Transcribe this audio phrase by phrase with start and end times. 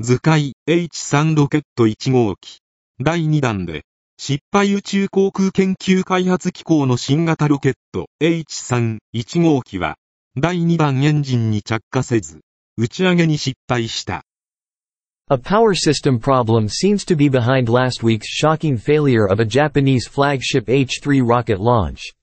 [0.00, 2.60] 図解 H3 ロケット1号機
[3.00, 3.82] 第2弾で
[4.16, 9.96] 失敗宇宙航空研究開発機構の新型ロケット H3-1 号機は
[10.36, 12.42] 第2弾エンジンに着火せず
[12.76, 14.22] 打ち上げに失敗した。
[15.30, 20.68] A power system problem seems to be behind last week's shocking failure of a Japanese flagship
[20.68, 22.14] H-3 rocket launch.